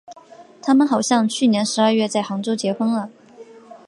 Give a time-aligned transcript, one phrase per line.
[0.63, 3.11] 他们好像去年十二月在杭州结婚了。